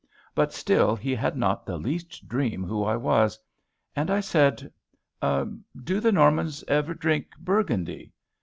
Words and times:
But 0.33 0.51
still 0.51 0.95
he 0.95 1.13
had 1.13 1.37
not 1.37 1.63
the 1.67 1.77
least 1.77 2.27
dream 2.27 2.63
who 2.63 2.83
I 2.83 2.95
was. 2.95 3.37
And 3.95 4.09
I 4.09 4.19
said, 4.19 4.73
"Do 5.21 5.99
the 5.99 6.11
Normans 6.11 6.63
ever 6.67 6.95
drink 6.95 7.27
Burgundy?" 7.37 8.11